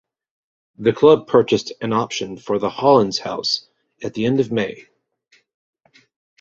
[0.79, 3.67] The club purchased an option for the Hollins house
[4.01, 4.87] at the end of May.